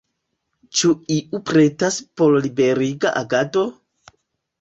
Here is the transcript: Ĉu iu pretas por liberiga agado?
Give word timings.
Ĉu 0.77 0.89
iu 1.15 1.41
pretas 1.49 1.99
por 2.21 2.33
liberiga 2.45 3.13
agado? 3.21 3.67